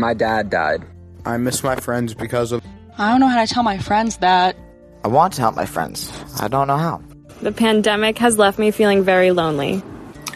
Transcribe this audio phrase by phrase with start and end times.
[0.00, 0.82] My dad died.
[1.26, 2.64] I miss my friends because of.
[2.96, 4.56] I don't know how to tell my friends that.
[5.04, 6.10] I want to help my friends.
[6.40, 7.02] I don't know how.
[7.42, 9.82] The pandemic has left me feeling very lonely.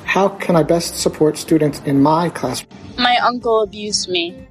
[0.05, 2.63] How can I best support students in my class?
[2.99, 4.47] My uncle abused me.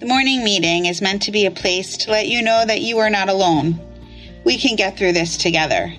[0.00, 2.98] The morning meeting is meant to be a place to let you know that you
[2.98, 3.80] are not alone.
[4.44, 5.90] We can get through this together.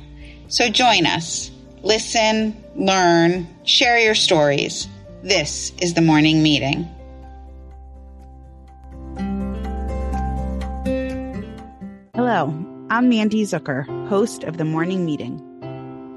[0.50, 1.50] So join us.
[1.82, 4.88] Listen, learn, share your stories.
[5.24, 6.88] This is the morning meeting.
[12.28, 12.52] Hello,
[12.90, 15.40] I'm Mandy Zucker, host of The Morning Meeting.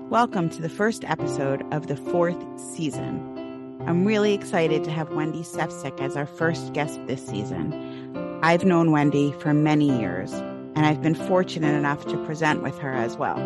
[0.09, 3.83] Welcome to the first episode of the fourth season.
[3.87, 8.41] I'm really excited to have Wendy Sefcik as our first guest this season.
[8.43, 12.95] I've known Wendy for many years, and I've been fortunate enough to present with her
[12.95, 13.37] as well.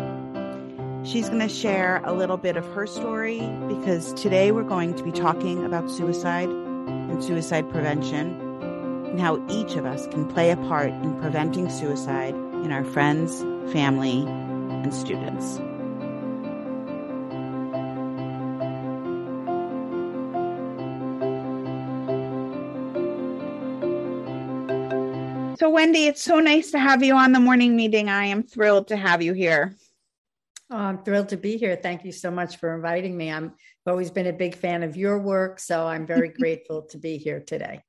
[1.03, 5.03] She's going to share a little bit of her story because today we're going to
[5.03, 8.39] be talking about suicide and suicide prevention
[9.09, 13.41] and how each of us can play a part in preventing suicide in our friends,
[13.73, 15.59] family, and students.
[25.59, 28.09] So, Wendy, it's so nice to have you on the morning meeting.
[28.09, 29.75] I am thrilled to have you here.
[30.69, 31.75] Oh, I'm thrilled to be here.
[31.75, 33.31] Thank you so much for inviting me.
[33.31, 33.53] I'm
[33.85, 37.17] I've always been a big fan of your work, so I'm very grateful to be
[37.17, 37.81] here today.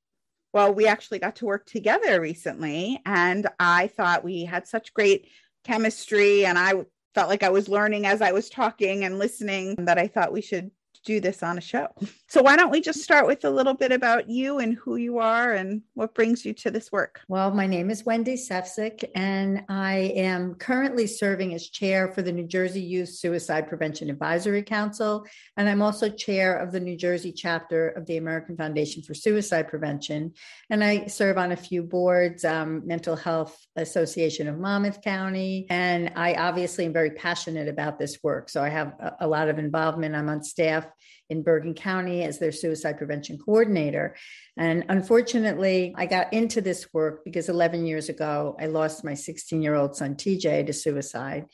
[0.55, 5.27] Well, we actually got to work together recently, and I thought we had such great
[5.65, 6.75] chemistry, and I
[7.13, 10.43] felt like I was learning as I was talking and listening that I thought we
[10.43, 10.71] should
[11.05, 11.89] do this on a show.
[12.29, 15.19] So why don't we just start with a little bit about you and who you
[15.19, 17.21] are and what brings you to this work?
[17.29, 22.33] Well, my name is Wendy Sefcik, and I am currently serving as chair for the
[22.33, 27.33] New Jersey Youth Suicide Prevention Advisory Council, and I'm also chair of the New Jersey
[27.33, 30.33] chapter of the American Foundation for Suicide Prevention.
[30.71, 36.13] And I serve on a few boards, um, Mental Health Association of Monmouth County, and
[36.17, 38.49] I obviously am very passionate about this work.
[38.49, 40.15] So I have a, a lot of involvement.
[40.15, 40.87] I'm on staff
[41.31, 44.17] in Bergen County as their suicide prevention coordinator.
[44.57, 49.63] And unfortunately, I got into this work because 11 years ago, I lost my 16
[49.63, 51.47] year old son, TJ, to suicide.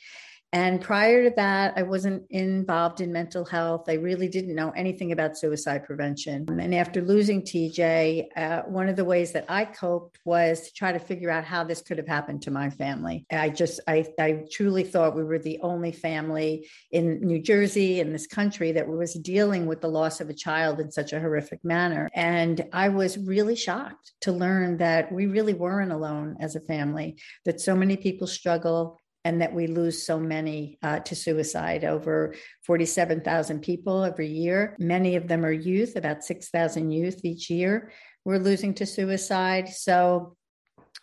[0.52, 3.84] And prior to that, I wasn't involved in mental health.
[3.88, 6.46] I really didn't know anything about suicide prevention.
[6.48, 10.90] And after losing TJ, uh, one of the ways that I coped was to try
[10.90, 13.26] to figure out how this could have happened to my family.
[13.30, 18.12] I just, I, I truly thought we were the only family in New Jersey, in
[18.12, 21.64] this country, that was dealing with the loss of a child in such a horrific
[21.64, 22.10] manner.
[22.14, 27.18] And I was really shocked to learn that we really weren't alone as a family,
[27.44, 32.34] that so many people struggle and that we lose so many uh, to suicide over
[32.64, 34.76] 47,000 people every year.
[34.78, 37.90] Many of them are youth, about 6,000 youth each year
[38.24, 39.68] we're losing to suicide.
[39.68, 40.36] So,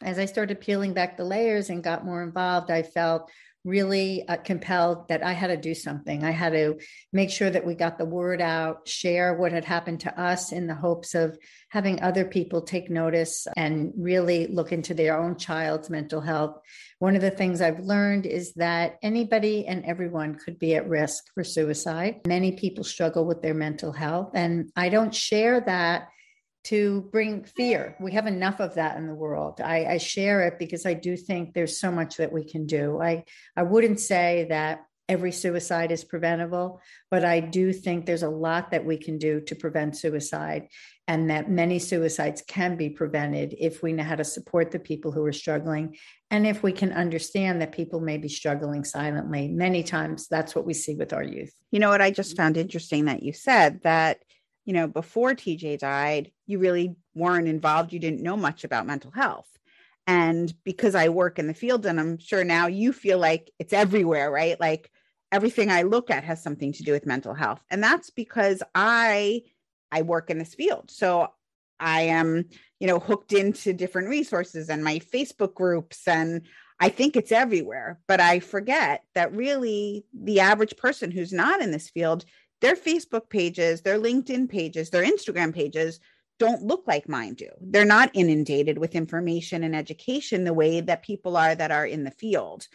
[0.02, 3.32] as I started peeling back the layers and got more involved, I felt
[3.68, 6.24] really uh, compelled that I had to do something.
[6.24, 6.80] I had to
[7.12, 10.68] make sure that we got the word out, share what had happened to us in
[10.68, 11.38] the hopes of
[11.70, 16.62] having other people take notice and really look into their own child's mental health.
[17.00, 21.26] One of the things I've learned is that anybody and everyone could be at risk
[21.34, 22.22] for suicide.
[22.26, 26.08] Many people struggle with their mental health, and I don't share that
[26.66, 27.96] to bring fear.
[28.00, 29.62] We have enough of that in the world.
[29.62, 33.02] I, I, share it because I do think there's so much that we can do.
[33.02, 33.24] I,
[33.56, 38.72] I wouldn't say that every suicide is preventable, but I do think there's a lot
[38.72, 40.68] that we can do to prevent suicide
[41.08, 45.14] and that many suicides can be prevented if we know how to support the people
[45.14, 45.96] who are struggling
[46.30, 49.48] and if we can understand that people may be struggling silently.
[49.48, 51.54] Many times that's what we see with our youth.
[51.72, 54.20] You know what I just found interesting that you said that
[54.68, 57.94] you know, before TJ died, you really weren't involved.
[57.94, 59.48] You didn't know much about mental health.
[60.08, 63.74] And because I work in the field, and I'm sure now you feel like it's
[63.74, 64.60] everywhere, right?
[64.60, 64.90] Like
[65.32, 67.62] everything I look at has something to do with mental health.
[67.70, 69.42] And that's because I
[69.92, 70.90] I work in this field.
[70.92, 71.28] So
[71.80, 72.46] I am,
[72.80, 76.42] you know, hooked into different resources and my Facebook groups and
[76.80, 81.72] I think it's everywhere, but I forget that really the average person who's not in
[81.72, 82.26] this field
[82.60, 86.00] their Facebook pages, their LinkedIn pages, their Instagram pages
[86.40, 87.50] don't look like mine do.
[87.60, 92.04] They're not inundated with information and education the way that people are that are in
[92.04, 92.68] the field.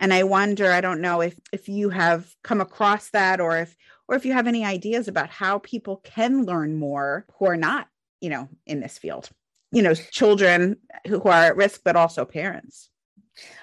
[0.00, 3.76] And I wonder, I don't know if if you have come across that or if
[4.06, 7.88] or if you have any ideas about how people can learn more who are not,
[8.20, 9.28] you know, in this field.
[9.72, 10.76] You know, children
[11.06, 12.88] who are at risk but also parents.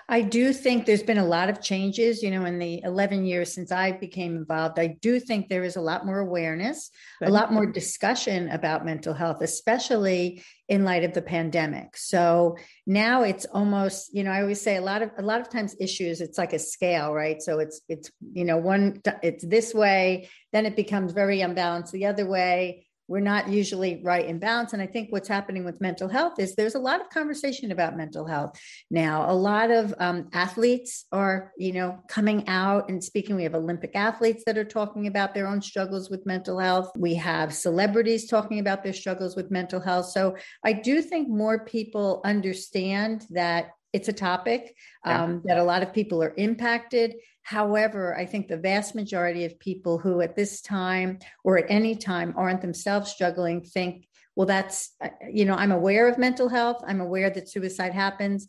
[0.07, 3.54] I do think there's been a lot of changes, you know, in the 11 years
[3.54, 4.80] since I became involved.
[4.80, 6.92] I do think there is a lot more awareness,
[7.24, 11.98] a lot more discussion about mental health, especially in light of the pandemic.
[11.98, 15.50] So now it's almost, you know, I always say a lot of a lot of
[15.50, 17.42] times issues it's like a scale, right?
[17.42, 22.06] So it's it's you know, one it's this way, then it becomes very unbalanced the
[22.06, 24.74] other way we're not usually right in balance.
[24.74, 27.96] And I think what's happening with mental health is there's a lot of conversation about
[27.96, 28.60] mental health
[28.90, 29.30] now.
[29.30, 33.36] A lot of um, athletes are, you know, coming out and speaking.
[33.36, 36.92] We have Olympic athletes that are talking about their own struggles with mental health.
[36.98, 40.08] We have celebrities talking about their struggles with mental health.
[40.08, 44.75] So I do think more people understand that it's a topic
[45.06, 45.56] um, yeah.
[45.56, 47.16] that a lot of people are impacted.
[47.46, 51.96] However, I think the vast majority of people who at this time or at any
[51.96, 56.84] time aren't themselves struggling think, well, that's, uh, you know, I'm aware of mental health,
[56.88, 58.48] I'm aware that suicide happens,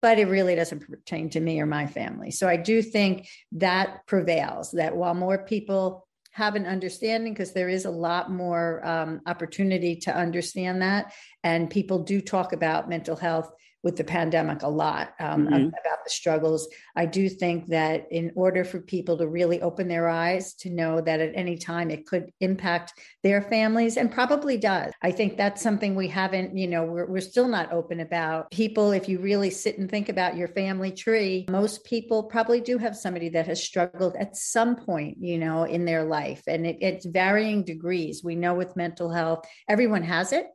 [0.00, 2.30] but it really doesn't pertain to me or my family.
[2.30, 7.68] So I do think that prevails, that while more people have an understanding because there
[7.68, 11.12] is a lot more um, opportunity to understand that
[11.42, 13.50] and people do talk about mental health
[13.82, 15.54] with the pandemic a lot um, mm-hmm.
[15.54, 16.68] about the struggles.
[16.96, 21.00] I do think that in order for people to really open their eyes to know
[21.00, 24.92] that at any time it could impact their families and probably does.
[25.02, 28.50] I think that's something we haven't, you know, we're, we're still not open about.
[28.50, 32.78] People, if you really sit and think about your family tree, most people probably do
[32.78, 36.42] have somebody that has struggled at some point, you know, in their life.
[36.46, 38.24] And it, it's varying degrees.
[38.24, 40.46] We know with mental health, everyone has it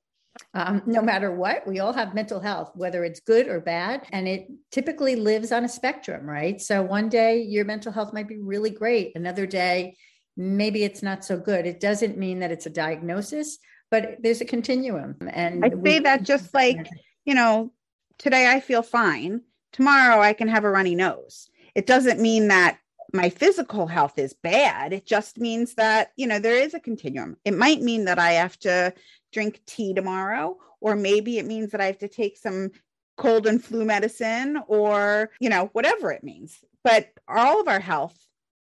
[0.53, 1.67] um, no matter what.
[1.67, 5.65] We all have mental health, whether it's good or bad, and it typically lives on
[5.65, 6.59] a spectrum, right?
[6.61, 9.95] So one day your mental health might be really great, another day,
[10.35, 11.65] maybe it's not so good.
[11.65, 13.59] It doesn't mean that it's a diagnosis,
[13.91, 15.15] but there's a continuum.
[15.29, 16.87] And I say we, that just like,
[17.25, 17.71] you know,
[18.17, 19.41] today I feel fine,
[19.71, 21.49] tomorrow I can have a runny nose.
[21.75, 22.79] It doesn't mean that
[23.13, 24.91] my physical health is bad.
[24.91, 27.37] It just means that, you know, there is a continuum.
[27.45, 28.93] It might mean that I have to
[29.33, 32.71] drink tea tomorrow, or maybe it means that I have to take some
[33.17, 36.57] cold and flu medicine or, you know, whatever it means.
[36.83, 38.17] But all of our health,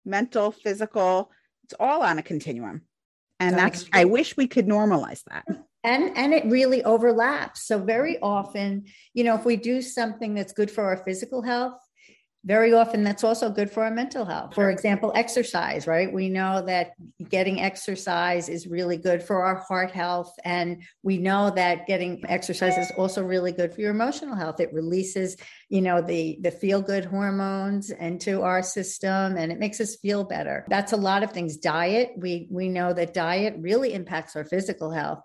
[0.05, 1.31] mental, physical,
[1.63, 2.81] it's all on a continuum.
[3.39, 5.45] And that's, I wish we could normalize that
[5.83, 10.51] and and it really overlaps so very often you know if we do something that's
[10.51, 11.79] good for our physical health
[12.47, 14.55] very often that's also good for our mental health.
[14.55, 16.11] For example, exercise, right?
[16.11, 16.93] We know that
[17.27, 20.33] getting exercise is really good for our heart health.
[20.45, 24.61] And we know that getting exercise is also really good for your emotional health.
[24.61, 25.35] It releases,
[25.67, 30.23] you know, the, the feel good hormones into our system and it makes us feel
[30.23, 30.65] better.
[30.69, 31.57] That's a lot of things.
[31.57, 35.21] Diet, we, we know that diet really impacts our physical health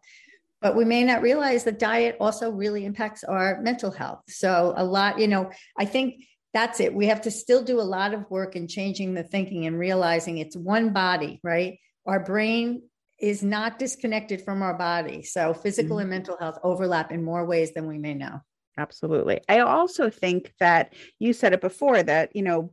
[0.61, 4.21] but we may not realize that diet also really impacts our mental health.
[4.29, 6.23] So a lot, you know, I think
[6.53, 6.95] that's it.
[6.95, 10.39] We have to still do a lot of work in changing the thinking and realizing
[10.39, 11.79] it's one body, right?
[12.07, 12.83] Our brain
[13.19, 15.23] is not disconnected from our body.
[15.23, 16.01] So physical mm-hmm.
[16.03, 18.41] and mental health overlap in more ways than we may know.
[18.77, 19.41] Absolutely.
[19.49, 22.73] I also think that you said it before that, you know,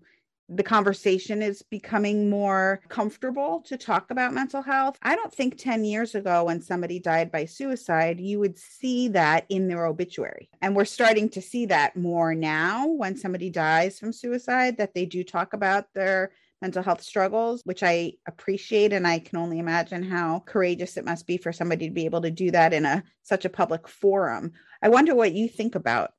[0.49, 4.97] the conversation is becoming more comfortable to talk about mental health.
[5.01, 9.45] I don't think 10 years ago, when somebody died by suicide, you would see that
[9.49, 10.49] in their obituary.
[10.61, 15.05] And we're starting to see that more now when somebody dies from suicide, that they
[15.05, 16.31] do talk about their
[16.61, 18.91] mental health struggles, which I appreciate.
[18.91, 22.21] And I can only imagine how courageous it must be for somebody to be able
[22.21, 24.51] to do that in a such a public forum.
[24.81, 26.11] I wonder what you think about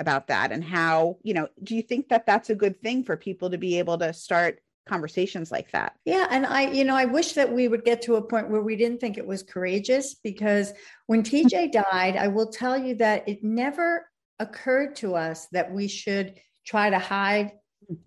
[0.00, 3.16] about that and how you know do you think that that's a good thing for
[3.16, 7.04] people to be able to start conversations like that yeah and i you know i
[7.04, 10.14] wish that we would get to a point where we didn't think it was courageous
[10.14, 10.72] because
[11.06, 14.06] when tj died i will tell you that it never
[14.40, 17.52] occurred to us that we should try to hide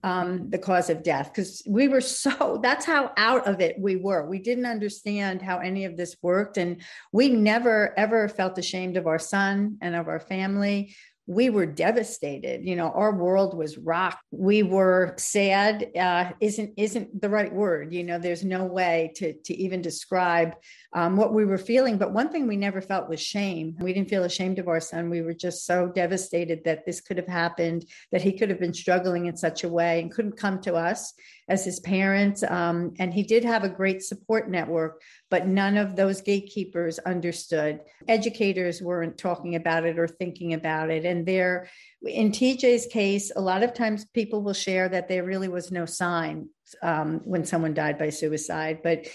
[0.04, 3.96] um, the cause of death because we were so that's how out of it we
[3.96, 4.26] were.
[4.28, 6.58] We didn't understand how any of this worked.
[6.58, 6.82] And
[7.12, 12.66] we never ever felt ashamed of our son and of our family we were devastated
[12.66, 14.24] you know our world was rocked.
[14.32, 19.34] We were sad uh, isn't isn't the right word you know there's no way to
[19.34, 20.56] to even describe
[20.94, 21.98] um, what we were feeling.
[21.98, 23.76] But one thing we never felt was shame.
[23.80, 25.10] We didn't feel ashamed of our son.
[25.10, 28.74] We were just so devastated that this could have happened that he could have been
[28.74, 31.14] struggling in such a way and couldn't come to us
[31.50, 35.02] as his parents um, and he did have a great support network
[35.34, 37.80] but none of those gatekeepers understood.
[38.08, 41.06] Educators weren't talking about it or thinking about it.
[41.06, 41.70] And there,
[42.04, 45.88] in TJ's case, a lot of times people will share that there really was no
[45.88, 46.50] sign
[46.84, 49.08] um, when someone died by suicide, but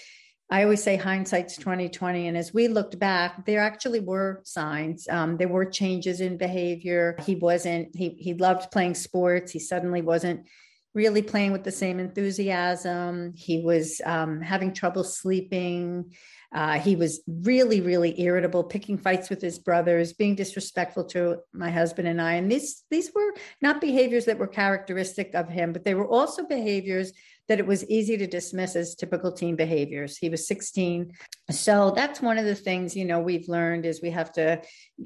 [0.50, 2.26] I always say hindsight's 2020.
[2.26, 5.06] And as we looked back, there actually were signs.
[5.06, 7.14] Um, there were changes in behavior.
[7.25, 9.52] He wasn't, he, he loved playing sports.
[9.52, 10.48] He suddenly wasn't
[10.98, 13.32] really playing with the same enthusiasm.
[13.36, 16.12] He was um, having trouble sleeping.
[16.52, 21.70] Uh, he was really, really irritable, picking fights with his brothers, being disrespectful to my
[21.70, 22.32] husband and I.
[22.34, 26.44] And these these were not behaviors that were characteristic of him, but they were also
[26.44, 27.12] behaviors
[27.46, 30.18] that it was easy to dismiss as typical teen behaviors.
[30.18, 31.12] He was 16.
[31.50, 34.60] So that's one of the things, you know, we've learned is we have to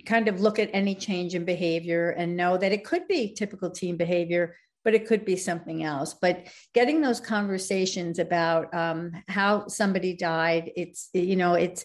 [0.07, 3.71] kind of look at any change in behavior and know that it could be typical
[3.71, 6.15] teen behavior, but it could be something else.
[6.15, 11.85] But getting those conversations about um, how somebody died, it's, you know, it's,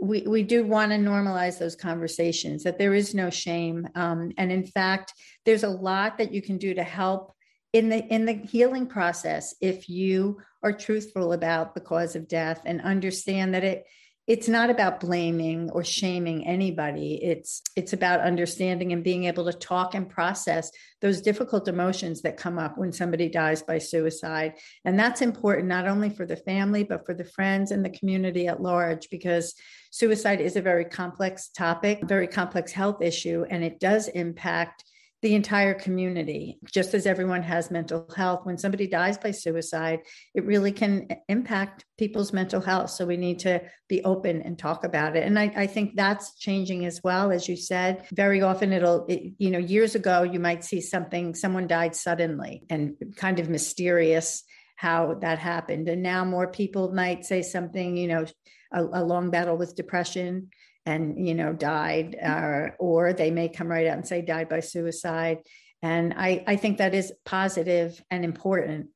[0.00, 4.50] we, we do want to normalize those conversations that there is no shame um, and
[4.50, 5.14] in fact
[5.44, 7.34] there's a lot that you can do to help
[7.72, 12.62] in the in the healing process if you are truthful about the cause of death
[12.64, 13.84] and understand that it
[14.26, 17.22] it's not about blaming or shaming anybody.
[17.22, 20.70] It's it's about understanding and being able to talk and process
[21.02, 24.54] those difficult emotions that come up when somebody dies by suicide.
[24.84, 28.46] And that's important not only for the family but for the friends and the community
[28.46, 29.54] at large because
[29.90, 34.84] suicide is a very complex topic very complex health issue and it does impact
[35.24, 36.58] the entire community.
[36.70, 40.00] Just as everyone has mental health, when somebody dies by suicide,
[40.34, 42.90] it really can impact people's mental health.
[42.90, 45.24] So we need to be open and talk about it.
[45.24, 47.32] And I, I think that's changing as well.
[47.32, 51.34] As you said, very often it'll, it, you know, years ago, you might see something,
[51.34, 54.44] someone died suddenly and kind of mysterious
[54.76, 55.88] how that happened.
[55.88, 58.26] And now more people might say something, you know,
[58.72, 60.50] a, a long battle with depression
[60.86, 64.60] and you know died uh, or they may come right out and say died by
[64.60, 65.38] suicide.
[65.82, 68.88] And I, I think that is positive and important.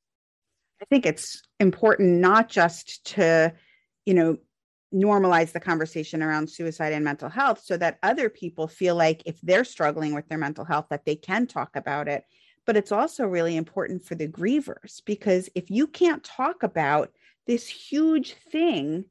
[0.80, 3.52] I think it's important not just to
[4.07, 4.38] you know
[4.95, 9.38] normalize the conversation around suicide and mental health so that other people feel like if
[9.42, 12.25] they're struggling with their mental health that they can talk about it.
[12.64, 17.11] But it's also really important for the grievers because if you can't talk about
[17.47, 19.04] this huge thing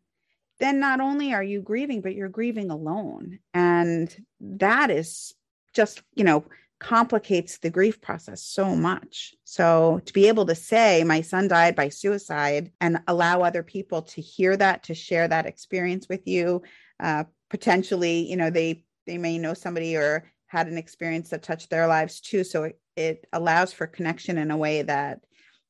[0.60, 3.40] then not only are you grieving, but you're grieving alone.
[3.54, 5.34] And that is
[5.74, 6.46] just, you know,
[6.80, 9.34] complicates the grief process so much.
[9.44, 14.04] So to be able to say, my son died by suicide and allow other people
[14.04, 16.62] to hear that, to share that experience with you,
[17.00, 21.70] uh, potentially, you know, they, they may know somebody or had an experience that touched
[21.70, 22.44] their lives too.
[22.44, 25.22] So it, it allows for connection in a way that,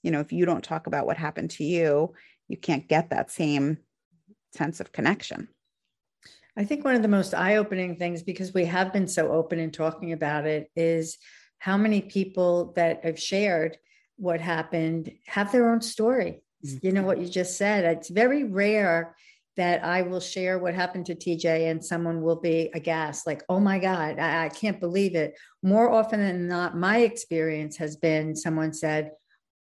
[0.03, 2.13] you know, if you don't talk about what happened to you,
[2.47, 3.77] you can't get that same
[4.53, 5.47] sense of connection.
[6.57, 9.59] I think one of the most eye opening things, because we have been so open
[9.59, 11.17] in talking about it, is
[11.59, 13.77] how many people that have shared
[14.17, 16.41] what happened have their own story.
[16.65, 16.77] Mm-hmm.
[16.85, 17.85] You know, what you just said.
[17.85, 19.15] It's very rare
[19.57, 23.59] that I will share what happened to TJ and someone will be aghast, like, oh
[23.59, 25.35] my God, I, I can't believe it.
[25.63, 29.11] More often than not, my experience has been someone said,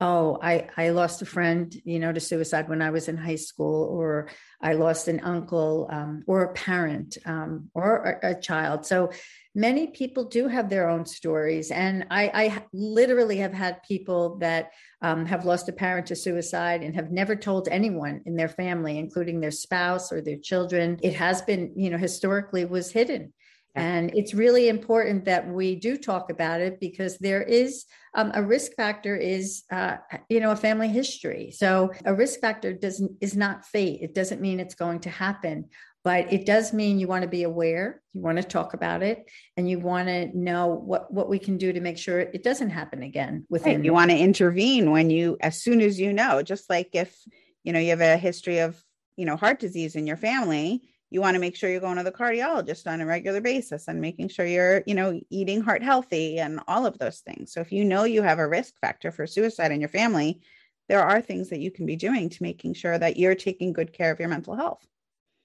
[0.01, 3.37] oh i i lost a friend you know to suicide when i was in high
[3.37, 4.29] school or
[4.63, 8.87] i lost an uncle um, or a parent um, or a, a, child.
[8.87, 9.11] So
[9.55, 14.71] many people do have their own stories and i i literally have had people that
[15.03, 18.99] um, have lost a parent to suicide and have never told anyone in their family
[18.99, 20.99] including their spouse or their children.
[21.03, 23.33] It has been you know historically was hidden
[23.79, 28.43] and it's really important that we do talk about it because there is um, a
[28.43, 29.97] risk factor is uh,
[30.29, 31.51] you know a family history.
[31.51, 34.01] So a risk factor doesn't is not fate.
[34.03, 35.67] It doesn't mean it's going to happen,
[36.05, 38.03] but it does mean you want to be aware.
[38.13, 41.59] You want to talk about it, and you want to know what what we can
[41.59, 43.47] do to make sure it doesn't happen again.
[43.49, 43.85] Within right.
[43.85, 46.43] you want to intervene when you as soon as you know.
[46.43, 47.17] Just like if
[47.63, 48.83] you know you have a history of
[49.17, 52.03] you know heart disease in your family you want to make sure you're going to
[52.03, 56.39] the cardiologist on a regular basis and making sure you're you know eating heart healthy
[56.39, 57.53] and all of those things.
[57.53, 60.41] So if you know you have a risk factor for suicide in your family
[60.89, 63.93] there are things that you can be doing to making sure that you're taking good
[63.93, 64.85] care of your mental health.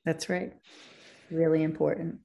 [0.06, 0.54] That's right.
[1.30, 2.20] Really important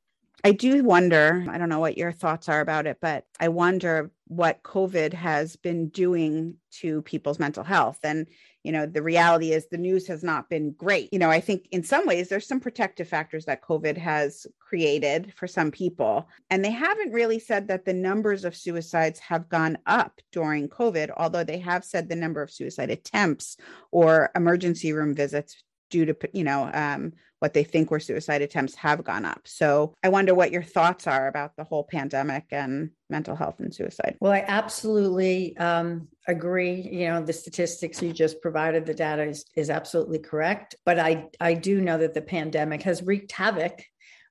[0.45, 4.11] I do wonder, I don't know what your thoughts are about it, but I wonder
[4.27, 7.99] what COVID has been doing to people's mental health.
[8.05, 8.27] And
[8.69, 11.67] you know the reality is the news has not been great you know i think
[11.71, 16.63] in some ways there's some protective factors that covid has created for some people and
[16.63, 21.45] they haven't really said that the numbers of suicides have gone up during covid although
[21.45, 23.57] they have said the number of suicide attempts
[23.91, 28.75] or emergency room visits due to you know um, what they think were suicide attempts
[28.77, 29.43] have gone up.
[29.45, 33.75] So I wonder what your thoughts are about the whole pandemic and mental health and
[33.75, 34.17] suicide.
[34.21, 36.89] Well, I absolutely um, agree.
[36.91, 40.75] You know, the statistics you just provided, the data is, is absolutely correct.
[40.85, 43.83] But I, I do know that the pandemic has wreaked havoc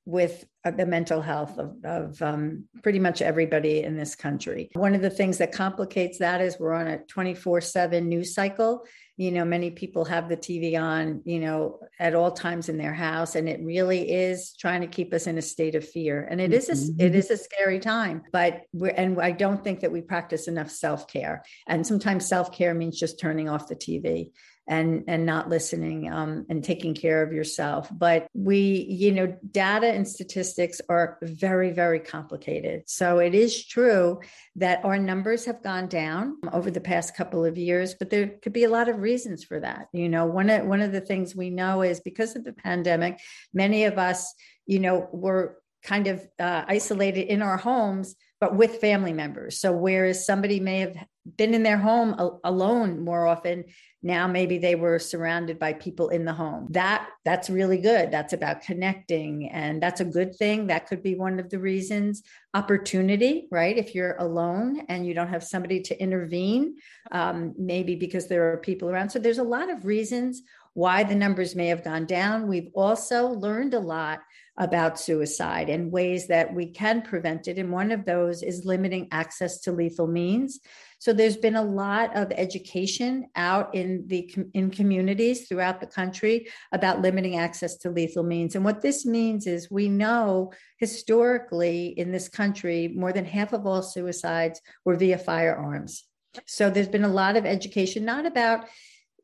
[0.07, 4.69] with uh, the mental health of, of um, pretty much everybody in this country.
[4.73, 8.85] One of the things that complicates that is we're on a 24 7 news cycle.
[9.17, 12.93] You know, many people have the TV on, you know, at all times in their
[12.93, 16.27] house, and it really is trying to keep us in a state of fear.
[16.29, 17.01] And it is a, mm-hmm.
[17.01, 20.69] it is a scary time, but we're, and I don't think that we practice enough
[20.69, 21.43] self care.
[21.67, 24.29] And sometimes self care means just turning off the TV
[24.67, 27.89] and and not listening um, and taking care of yourself.
[27.91, 32.83] But we you know data and statistics are very very complicated.
[32.87, 34.19] So it is true
[34.55, 38.53] that our numbers have gone down over the past couple of years but there could
[38.53, 39.87] be a lot of reasons for that.
[39.93, 43.19] You know one of one of the things we know is because of the pandemic
[43.53, 44.33] many of us
[44.65, 49.59] you know were kind of uh, isolated in our homes but with family members.
[49.59, 50.95] So whereas somebody may have
[51.35, 53.65] been in their home a- alone more often,
[54.03, 56.67] now maybe they were surrounded by people in the home.
[56.71, 58.11] That that's really good.
[58.11, 60.67] That's about connecting and that's a good thing.
[60.67, 62.23] That could be one of the reasons.
[62.53, 63.77] Opportunity, right?
[63.77, 66.75] If you're alone and you don't have somebody to intervene,
[67.11, 69.09] um, maybe because there are people around.
[69.09, 70.43] So there's a lot of reasons
[70.73, 72.47] why the numbers may have gone down.
[72.47, 74.19] We've also learned a lot
[74.57, 77.57] about suicide and ways that we can prevent it.
[77.57, 80.59] And one of those is limiting access to lethal means.
[80.99, 86.47] So there's been a lot of education out in the in communities throughout the country
[86.71, 88.55] about limiting access to lethal means.
[88.55, 93.65] And what this means is we know historically in this country more than half of
[93.65, 96.03] all suicides were via firearms.
[96.45, 98.65] So there's been a lot of education not about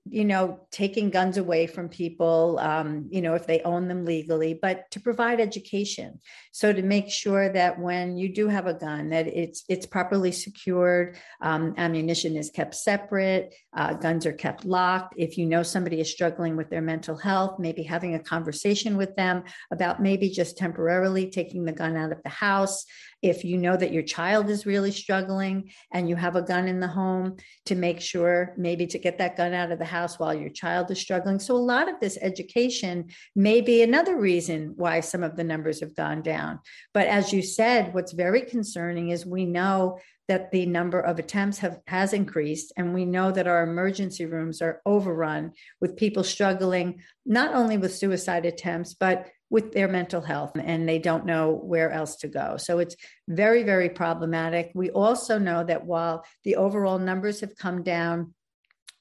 [0.10, 4.54] you know, taking guns away from people, um, you know, if they own them legally,
[4.54, 6.20] but to provide education.
[6.52, 10.34] So to make sure that when you do have a gun, that it's it's properly
[10.34, 15.16] secured, um, ammunition is kept separate, uh, guns are kept locked.
[15.18, 19.16] If you know somebody is struggling with their mental health, maybe having a conversation with
[19.16, 22.86] them about maybe just temporarily taking the gun out of the house.
[23.24, 26.80] If you know that your child is really struggling and you have a gun in
[26.80, 30.34] the home, to make sure maybe to get that gun out of the house while
[30.34, 31.40] your child is struggling.
[31.40, 35.80] So, a lot of this education may be another reason why some of the numbers
[35.80, 36.60] have gone down.
[36.94, 41.60] But as you said, what's very concerning is we know that the number of attempts
[41.60, 47.02] have has increased and we know that our emergency rooms are overrun with people struggling
[47.26, 51.92] not only with suicide attempts but with their mental health and they don't know where
[51.92, 52.58] else to go.
[52.58, 52.96] So it's
[53.28, 54.72] very very problematic.
[54.74, 58.34] We also know that while the overall numbers have come down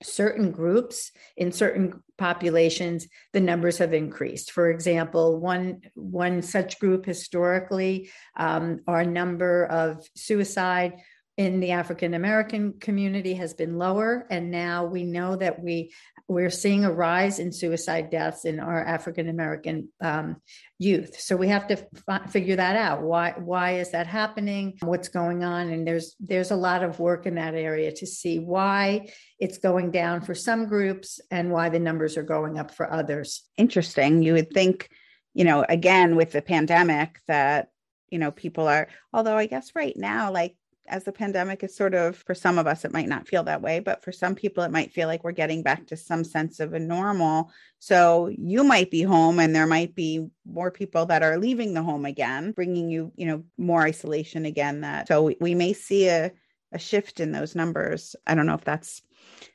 [0.02, 4.52] certain groups in certain populations the numbers have increased.
[4.52, 11.00] For example one one such group historically um, our number of suicide
[11.42, 15.92] in the African American community has been lower, and now we know that we
[16.28, 20.36] we're seeing a rise in suicide deaths in our African American um,
[20.78, 21.20] youth.
[21.20, 23.02] So we have to f- figure that out.
[23.02, 24.78] Why why is that happening?
[24.80, 25.70] What's going on?
[25.70, 29.90] And there's there's a lot of work in that area to see why it's going
[29.90, 33.42] down for some groups and why the numbers are going up for others.
[33.56, 34.22] Interesting.
[34.22, 34.88] You would think,
[35.34, 37.68] you know, again with the pandemic that
[38.12, 40.54] you know people are although i guess right now like
[40.92, 43.62] as the pandemic is sort of for some of us it might not feel that
[43.62, 46.60] way but for some people it might feel like we're getting back to some sense
[46.60, 47.50] of a normal.
[47.78, 51.82] So you might be home and there might be more people that are leaving the
[51.82, 56.08] home again bringing you you know more isolation again that so we, we may see
[56.08, 56.30] a,
[56.72, 58.14] a shift in those numbers.
[58.26, 59.02] I don't know if that's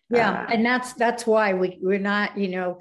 [0.10, 2.80] yeah uh, and that's that's why we we're not you know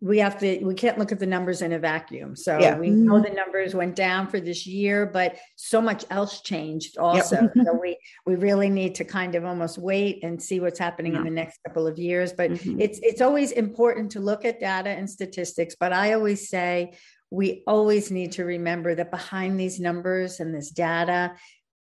[0.00, 2.76] we have to we can't look at the numbers in a vacuum so yeah.
[2.76, 7.42] we know the numbers went down for this year but so much else changed also
[7.42, 7.52] yep.
[7.64, 7.96] so we
[8.26, 11.18] we really need to kind of almost wait and see what's happening yeah.
[11.18, 12.80] in the next couple of years but mm-hmm.
[12.80, 16.92] it's it's always important to look at data and statistics but i always say
[17.30, 21.34] we always need to remember that behind these numbers and this data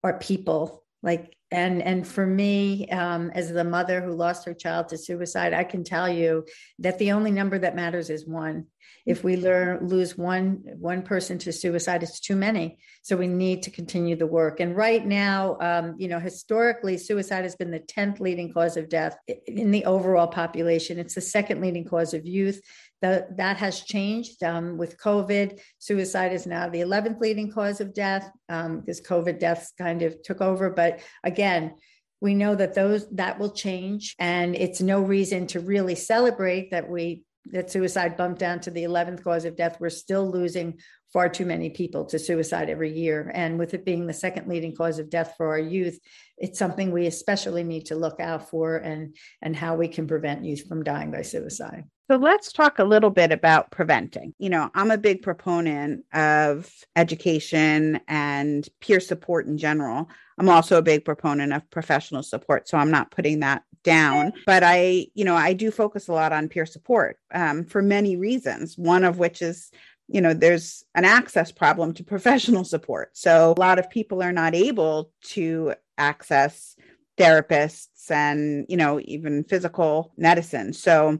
[0.03, 4.87] are people like and and for me um, as the mother who lost her child
[4.89, 6.43] to suicide i can tell you
[6.79, 8.67] that the only number that matters is one.
[9.05, 12.79] If we learn, lose one one person to suicide it's too many.
[13.01, 14.61] So we need to continue the work.
[14.61, 18.89] And right now um, you know historically suicide has been the 10th leading cause of
[18.89, 20.99] death in the overall population.
[20.99, 22.61] It's the second leading cause of youth
[23.03, 25.59] the, that has changed um, with covid.
[25.77, 30.21] Suicide is now the 11th leading cause of death um, because covid deaths kind of
[30.23, 30.69] took over.
[30.69, 31.75] But again
[32.21, 36.89] we know that those that will change and it's no reason to really celebrate that
[36.89, 40.79] we that suicide bumped down to the 11th cause of death, we're still losing
[41.11, 43.31] far too many people to suicide every year.
[43.33, 45.99] And with it being the second leading cause of death for our youth,
[46.43, 50.43] it's something we especially need to look out for and, and how we can prevent
[50.43, 51.85] youth from dying by suicide.
[52.11, 54.33] So let's talk a little bit about preventing.
[54.39, 60.09] You know, I'm a big proponent of education and peer support in general.
[60.37, 62.67] I'm also a big proponent of professional support.
[62.67, 66.33] So I'm not putting that down, but I, you know, I do focus a lot
[66.33, 69.71] on peer support um, for many reasons, one of which is
[70.09, 74.33] you know there's an access problem to professional support so a lot of people are
[74.33, 76.75] not able to access
[77.17, 80.73] therapists and you know even physical medicine.
[80.73, 81.19] So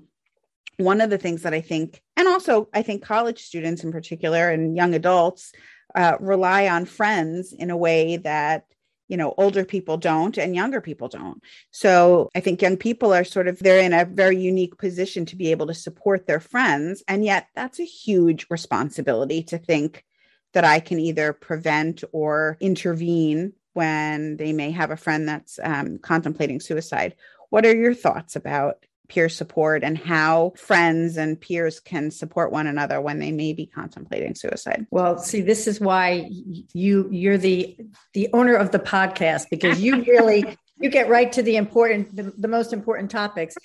[0.77, 4.49] one of the things that i think and also i think college students in particular
[4.49, 5.53] and young adults
[5.93, 8.65] uh, rely on friends in a way that
[9.07, 11.41] you know older people don't and younger people don't.
[11.71, 15.35] So i think young people are sort of they're in a very unique position to
[15.35, 17.03] be able to support their friends.
[17.07, 20.03] And yet that's a huge responsibility to think
[20.53, 25.97] that i can either prevent or intervene when they may have a friend that's um,
[25.97, 27.15] contemplating suicide.
[27.49, 32.67] What are your thoughts about peer support and how friends and peers can support one
[32.67, 34.87] another when they may be contemplating suicide?
[34.91, 36.29] Well see this is why
[36.73, 37.77] you you're the
[38.13, 42.33] the owner of the podcast because you really you get right to the important the,
[42.37, 43.55] the most important topics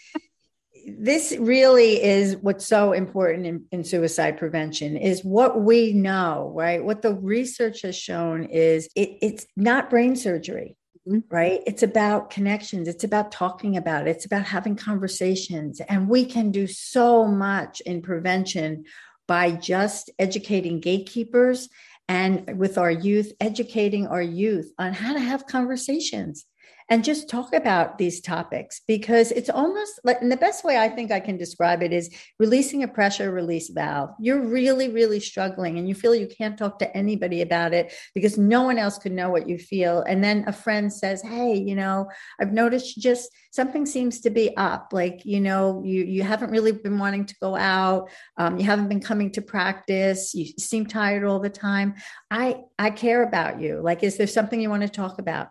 [0.98, 6.85] this really is what's so important in, in, suicide prevention is what we know right
[6.85, 10.77] what the research has shown is it, it's not brain surgery
[11.09, 11.35] Mm-hmm.
[11.35, 11.61] right?
[11.66, 12.87] It's about connections.
[12.87, 14.11] It's about talking about it.
[14.11, 15.81] It's about having conversations.
[15.88, 18.85] And we can do so much in prevention
[19.27, 21.70] by just educating gatekeepers
[22.09, 26.44] and with our youth, educating our youth on how to have conversations
[26.90, 30.88] and just talk about these topics because it's almost like, and the best way I
[30.88, 34.11] think I can describe it is releasing a pressure release valve.
[34.18, 38.38] You're really, really struggling and you feel you can't talk to anybody about it because
[38.38, 40.01] no one else could know what you feel.
[40.03, 42.09] And then a friend says, Hey, you know,
[42.40, 44.88] I've noticed just something seems to be up.
[44.92, 48.11] Like, you know, you, you haven't really been wanting to go out.
[48.38, 50.35] Um, you haven't been coming to practice.
[50.35, 51.96] You seem tired all the time.
[52.31, 53.81] I, I care about you.
[53.83, 55.48] Like, is there something you want to talk about?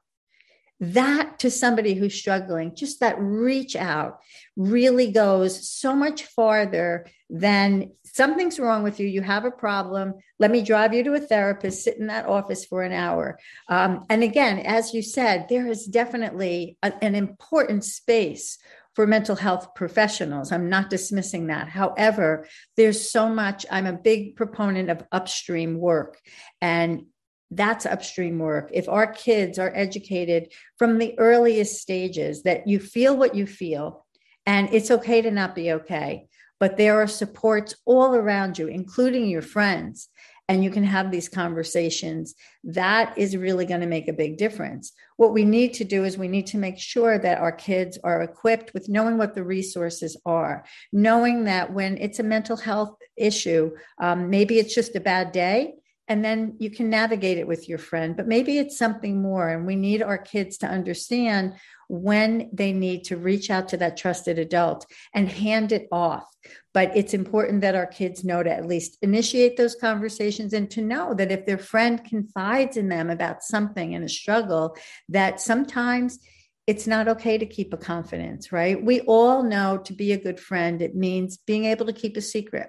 [0.80, 4.20] That to somebody who's struggling, just that reach out
[4.56, 9.08] really goes so much farther than something's wrong with you.
[9.08, 10.14] You have a problem.
[10.40, 13.40] Let me drive you to a therapist, sit in that office for an hour.
[13.68, 18.58] Um, and again, as you said, there is definitely a, an important space
[18.94, 20.52] for mental health professionals.
[20.52, 21.70] I'm not dismissing that.
[21.70, 26.18] However, there's so much, I'm a big proponent of upstream work.
[26.62, 27.06] And
[27.52, 28.70] that's upstream work.
[28.74, 34.06] If our kids are educated from the earliest stages that you feel what you feel,
[34.46, 36.28] and it's okay to not be okay,
[36.60, 40.10] but there are supports all around you, including your friends,
[40.50, 42.34] and you can have these conversations,
[42.64, 44.94] that is really going to make a big difference.
[45.18, 48.22] What we need to do is we need to make sure that our kids are
[48.22, 53.72] equipped with knowing what the resources are, knowing that when it's a mental health issue,
[54.00, 55.74] um, maybe it's just a bad day
[56.08, 59.66] and then you can navigate it with your friend but maybe it's something more and
[59.66, 61.54] we need our kids to understand
[61.90, 66.26] when they need to reach out to that trusted adult and hand it off
[66.74, 70.82] but it's important that our kids know to at least initiate those conversations and to
[70.82, 74.76] know that if their friend confides in them about something and a struggle
[75.10, 76.20] that sometimes
[76.68, 78.84] it's not okay to keep a confidence, right?
[78.84, 82.22] We all know to be a good friend, it means being able to keep a
[82.22, 82.68] secret,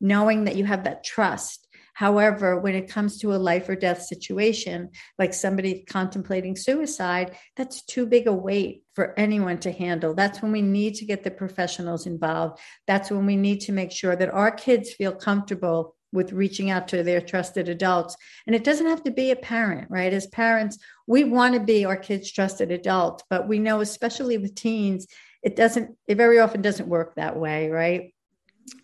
[0.00, 1.63] knowing that you have that trust
[1.94, 7.82] However, when it comes to a life or death situation, like somebody contemplating suicide, that's
[7.82, 10.12] too big a weight for anyone to handle.
[10.12, 12.58] That's when we need to get the professionals involved.
[12.86, 16.88] That's when we need to make sure that our kids feel comfortable with reaching out
[16.88, 18.16] to their trusted adults.
[18.46, 20.12] And it doesn't have to be a parent, right?
[20.12, 24.54] As parents, we want to be our kids' trusted adult, but we know, especially with
[24.54, 25.06] teens,
[25.42, 28.13] it doesn't, it very often doesn't work that way, right?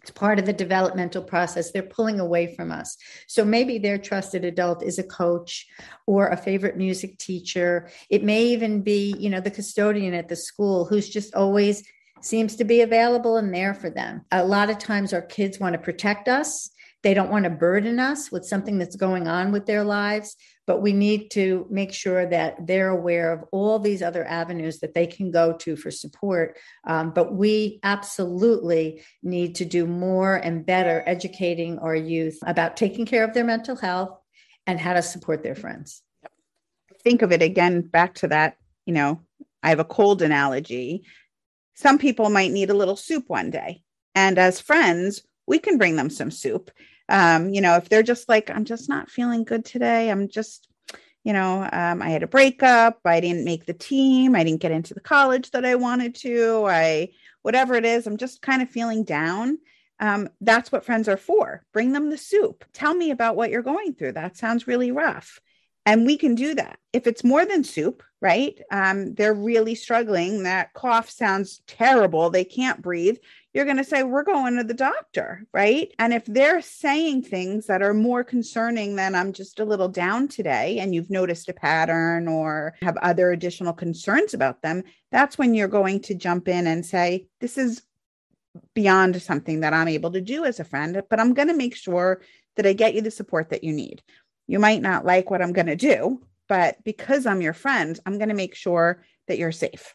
[0.00, 1.70] It's part of the developmental process.
[1.70, 2.96] They're pulling away from us.
[3.26, 5.66] So maybe their trusted adult is a coach
[6.06, 7.88] or a favorite music teacher.
[8.08, 11.82] It may even be you know the custodian at the school who's just always
[12.22, 14.22] seems to be available and there for them.
[14.30, 16.70] A lot of times our kids want to protect us
[17.02, 20.36] they don't want to burden us with something that's going on with their lives
[20.70, 24.94] but we need to make sure that they're aware of all these other avenues that
[24.94, 26.56] they can go to for support.
[26.86, 33.04] Um, but we absolutely need to do more and better educating our youth about taking
[33.04, 34.16] care of their mental health
[34.64, 36.02] and how to support their friends.
[37.02, 39.22] Think of it again back to that, you know,
[39.64, 41.02] I have a cold analogy.
[41.74, 43.82] Some people might need a little soup one day
[44.14, 46.70] And as friends, we can bring them some soup.
[47.08, 50.68] Um, you know, if they're just like, I'm just not feeling good today, I'm just,
[51.24, 54.70] you know, um, I had a breakup, I didn't make the team, I didn't get
[54.70, 57.08] into the college that I wanted to, I,
[57.42, 59.58] whatever it is, I'm just kind of feeling down.
[59.98, 61.64] Um, that's what friends are for.
[61.72, 62.64] Bring them the soup.
[62.72, 64.12] Tell me about what you're going through.
[64.12, 65.40] That sounds really rough.
[65.84, 66.78] And we can do that.
[66.92, 68.56] If it's more than soup, right?
[68.70, 70.44] Um, they're really struggling.
[70.44, 72.30] That cough sounds terrible.
[72.30, 73.16] They can't breathe
[73.52, 75.92] you're going to say, We're going to the doctor, right?
[75.98, 80.28] And if they're saying things that are more concerning than I'm just a little down
[80.28, 85.54] today, and you've noticed a pattern or have other additional concerns about them, that's when
[85.54, 87.82] you're going to jump in and say, This is
[88.74, 91.76] beyond something that I'm able to do as a friend, but I'm going to make
[91.76, 92.22] sure
[92.56, 94.02] that I get you the support that you need.
[94.46, 98.18] You might not like what I'm going to do, but because I'm your friend, I'm
[98.18, 99.94] going to make sure that you're safe.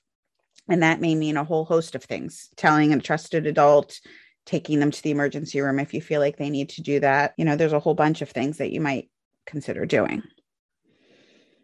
[0.68, 4.00] And that may mean a whole host of things telling a trusted adult,
[4.46, 7.34] taking them to the emergency room if you feel like they need to do that.
[7.38, 9.10] You know, there's a whole bunch of things that you might
[9.46, 10.24] consider doing.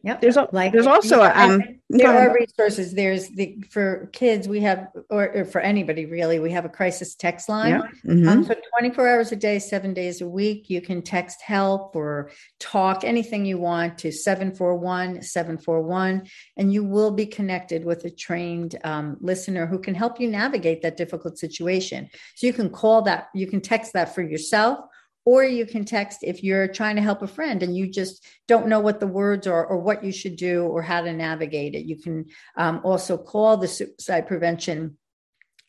[0.04, 0.22] Yep.
[0.22, 2.94] There's a, like there's also a, um there are resources.
[2.94, 7.16] There's the for kids we have or, or, for anybody really we have a crisis
[7.16, 7.72] text line.
[7.72, 8.14] Yeah.
[8.14, 8.28] Mm-hmm.
[8.28, 10.70] Um, so 24 hours a day, seven days a week.
[10.70, 17.12] You can text help or talk anything you want to 741 741, and you will
[17.12, 22.10] be connected with a trained um, listener who can help you navigate that difficult situation.
[22.36, 24.80] So you can call that, you can text that for yourself
[25.26, 28.68] or you can text if you're trying to help a friend and you just don't
[28.68, 31.86] know what the words are or what you should do or how to navigate it.
[31.86, 32.26] You can
[32.58, 34.98] um, also call the suicide prevention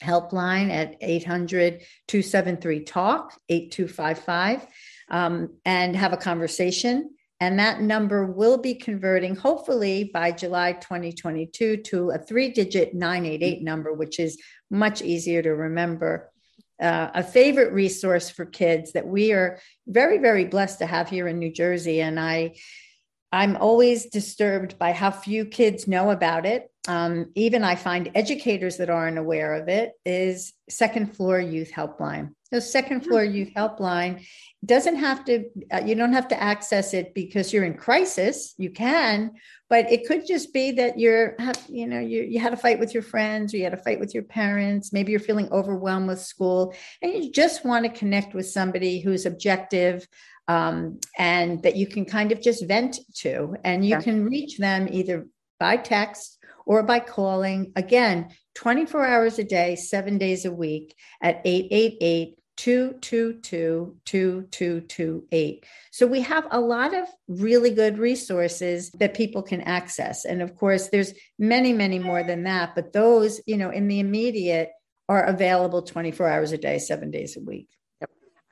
[0.02, 4.66] helpline at 800 273 TALK 8255
[5.10, 7.10] um, and have a conversation.
[7.40, 13.62] And that number will be converting, hopefully by July 2022, to a three digit 988
[13.62, 16.31] number, which is much easier to remember
[16.82, 21.28] uh, a favorite resource for kids that we are very very blessed to have here
[21.28, 22.54] in New Jersey and I
[23.32, 26.70] I'm always disturbed by how few kids know about it.
[26.86, 32.34] Um, even I find educators that aren't aware of it is second floor youth helpline.
[32.52, 34.26] The second floor youth helpline
[34.64, 38.54] doesn't have to, uh, you don't have to access it because you're in crisis.
[38.58, 39.32] You can,
[39.70, 41.34] but it could just be that you're,
[41.68, 43.98] you know, you, you had a fight with your friends or you had a fight
[43.98, 44.92] with your parents.
[44.92, 49.24] Maybe you're feeling overwhelmed with school and you just want to connect with somebody who's
[49.24, 50.06] objective
[50.46, 53.56] um, and that you can kind of just vent to.
[53.64, 54.02] And you yeah.
[54.02, 55.26] can reach them either
[55.58, 61.40] by text or by calling again 24 hours a day, seven days a week at
[61.44, 65.66] 888 222 2228.
[65.90, 70.24] So we have a lot of really good resources that people can access.
[70.24, 73.98] And of course, there's many, many more than that, but those, you know, in the
[73.98, 74.70] immediate
[75.08, 77.66] are available 24 hours a day, seven days a week.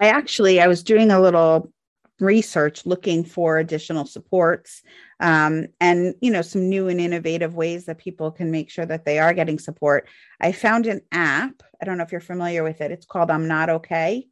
[0.00, 1.72] I actually I was doing a little
[2.20, 4.82] research looking for additional supports
[5.20, 9.04] um, and you know some new and innovative ways that people can make sure that
[9.04, 10.08] they are getting support.
[10.40, 13.48] I found an app i don't know if you're familiar with it it's called i'm
[13.48, 14.26] not okay.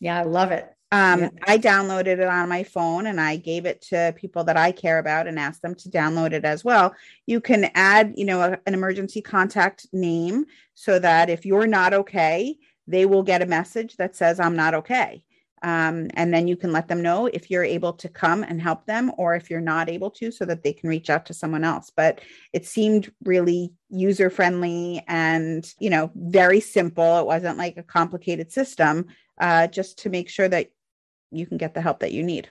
[0.00, 0.68] Yeah i love it.
[0.90, 1.28] Um, yeah.
[1.46, 4.98] i downloaded it on my phone and i gave it to people that i care
[4.98, 6.94] about and asked them to download it as well.
[7.26, 11.94] You can add you know a, an emergency contact name so that if you're not
[11.94, 15.22] okay they will get a message that says i'm not okay
[15.62, 18.84] um, and then you can let them know if you're able to come and help
[18.86, 21.64] them or if you're not able to so that they can reach out to someone
[21.64, 21.90] else.
[21.94, 22.20] But
[22.52, 27.18] it seemed really user friendly and you know very simple.
[27.20, 29.06] It wasn't like a complicated system
[29.40, 30.70] uh, just to make sure that
[31.30, 32.50] you can get the help that you need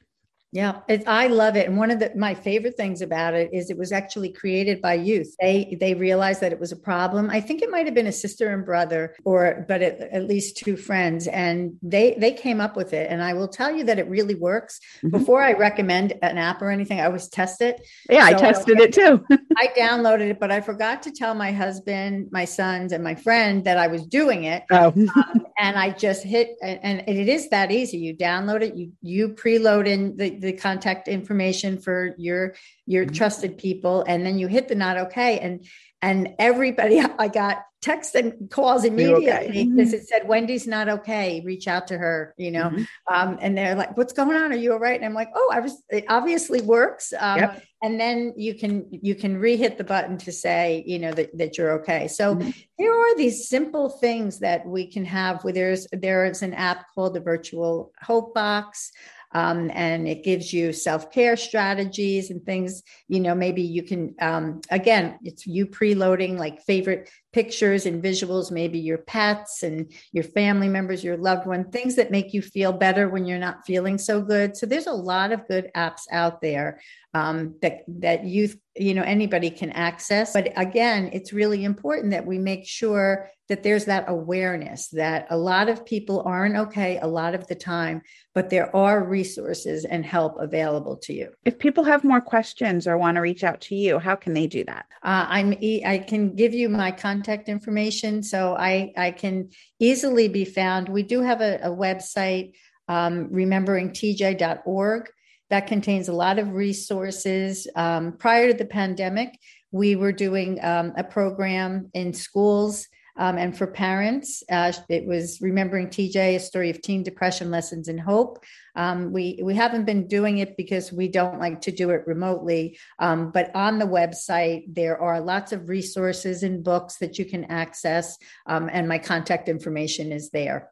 [0.53, 1.69] yeah, it, I love it.
[1.69, 4.95] And one of the, my favorite things about it is it was actually created by
[4.95, 5.33] youth.
[5.39, 7.29] They they realized that it was a problem.
[7.29, 10.57] I think it might have been a sister and brother, or but it, at least
[10.57, 13.09] two friends, and they they came up with it.
[13.09, 14.81] And I will tell you that it really works.
[14.97, 15.17] Mm-hmm.
[15.17, 17.79] Before I recommend an app or anything, I always test it.
[18.09, 19.25] Yeah, so I tested I, it too.
[19.57, 23.63] I downloaded it, but I forgot to tell my husband, my sons, and my friend
[23.63, 24.63] that I was doing it.
[24.69, 24.87] Oh.
[24.87, 27.99] um, and I just hit, and, and it is that easy.
[27.99, 33.13] You download it, you you preload in the the contact information for your your mm-hmm.
[33.13, 35.65] trusted people and then you hit the not okay and
[36.01, 41.67] and everybody i got texts and calls immediately because it said wendy's not okay reach
[41.67, 42.83] out to her you know mm-hmm.
[43.13, 45.51] um, and they're like what's going on are you all right and i'm like oh
[45.53, 47.63] i was it obviously works um, yep.
[47.81, 51.57] and then you can you can re-hit the button to say you know that, that
[51.57, 52.49] you're okay so mm-hmm.
[52.77, 57.15] there are these simple things that we can have where there's there's an app called
[57.15, 58.91] the virtual hope box
[59.33, 64.61] um, and it gives you self-care strategies and things you know maybe you can um,
[64.69, 70.67] again it's you preloading like favorite pictures and visuals, maybe your pets and your family
[70.67, 74.21] members, your loved one, things that make you feel better when you're not feeling so
[74.21, 74.57] good.
[74.57, 76.81] So there's a lot of good apps out there
[77.13, 80.33] um, that that youth, you know, anybody can access.
[80.33, 85.35] But again, it's really important that we make sure that there's that awareness that a
[85.35, 88.01] lot of people aren't okay a lot of the time,
[88.33, 91.29] but there are resources and help available to you.
[91.43, 94.47] If people have more questions or want to reach out to you, how can they
[94.47, 94.85] do that?
[95.03, 95.49] Uh, I'm
[95.85, 100.89] I can give you my contact information, so I I can easily be found.
[100.89, 102.53] We do have a, a website,
[102.87, 105.09] um, rememberingtj.org,
[105.49, 107.67] that contains a lot of resources.
[107.75, 109.37] Um, prior to the pandemic,
[109.71, 115.41] we were doing um, a program in schools um, and for parents, uh, it was
[115.41, 118.43] remembering TJ, a story of teen depression, lessons and hope.
[118.75, 122.77] Um, we we haven't been doing it because we don't like to do it remotely.
[122.99, 127.45] Um, but on the website, there are lots of resources and books that you can
[127.45, 130.71] access, um, and my contact information is there.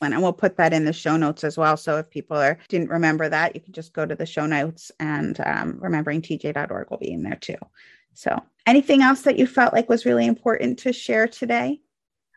[0.00, 1.76] And we'll put that in the show notes as well.
[1.76, 4.90] So if people are didn't remember that, you can just go to the show notes
[4.98, 7.56] and um, rememberingtj.org will be in there too.
[8.14, 11.80] So, anything else that you felt like was really important to share today?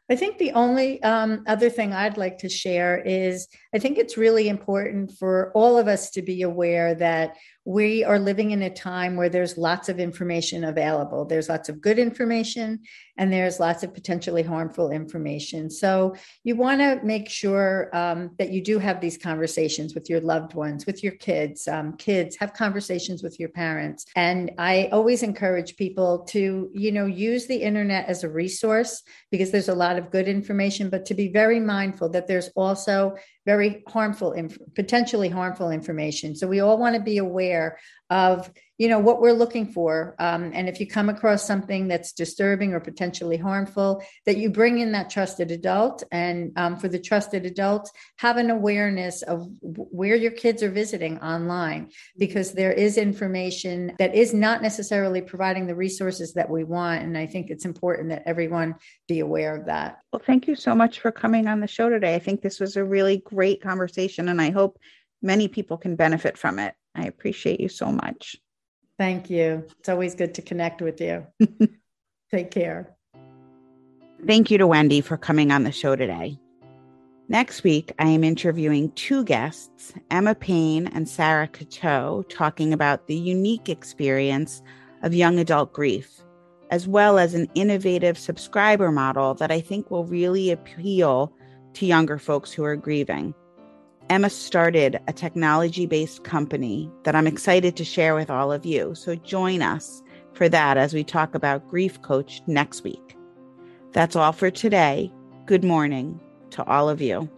[0.09, 4.17] I think the only um, other thing I'd like to share is I think it's
[4.17, 8.69] really important for all of us to be aware that we are living in a
[8.69, 11.25] time where there's lots of information available.
[11.25, 12.82] There's lots of good information
[13.17, 15.71] and there's lots of potentially harmful information.
[15.71, 20.21] So you want to make sure um, that you do have these conversations with your
[20.21, 21.67] loved ones, with your kids.
[21.67, 24.06] Um, kids have conversations with your parents.
[24.15, 29.01] And I always encourage people to, you know, use the internet as a resource
[29.32, 33.15] because there's a lot of good information, but to be very mindful that there's also
[33.45, 34.36] very harmful,
[34.75, 36.36] potentially harmful information.
[36.36, 37.77] So we all want to be aware
[38.10, 40.15] of, you know, what we're looking for.
[40.19, 44.79] Um, and if you come across something that's disturbing or potentially harmful, that you bring
[44.79, 46.03] in that trusted adult.
[46.11, 51.19] And um, for the trusted adults, have an awareness of where your kids are visiting
[51.19, 57.03] online, because there is information that is not necessarily providing the resources that we want.
[57.03, 58.75] And I think it's important that everyone
[59.07, 59.99] be aware of that.
[60.11, 62.15] Well, thank you so much for coming on the show today.
[62.15, 64.77] I think this was a really great conversation, and I hope
[65.21, 66.75] many people can benefit from it.
[66.93, 68.35] I appreciate you so much.
[68.97, 69.65] Thank you.
[69.79, 71.27] It's always good to connect with you.
[72.31, 72.95] Take care.
[74.25, 76.39] Thank you to Wendy for coming on the show today.
[77.27, 83.15] Next week, I am interviewing two guests, Emma Payne and Sarah Coteau, talking about the
[83.15, 84.62] unique experience
[85.01, 86.21] of young adult grief,
[86.69, 91.34] as well as an innovative subscriber model that I think will really appeal
[91.73, 93.34] to younger folks who are grieving.
[94.09, 98.93] Emma started a technology based company that I'm excited to share with all of you.
[98.93, 103.17] So join us for that as we talk about Grief Coach next week.
[103.93, 105.11] That's all for today.
[105.45, 106.19] Good morning
[106.51, 107.29] to all of you.